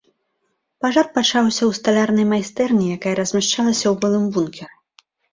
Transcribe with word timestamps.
Пажар 0.83 1.07
пачаўся 1.17 1.59
ў 1.65 1.71
сталярнай 1.79 2.25
майстэрні, 2.31 2.85
якая 2.97 3.13
размяшчалася 3.19 3.85
ў 3.89 3.93
былым 4.07 4.25
бункеры. 4.39 4.73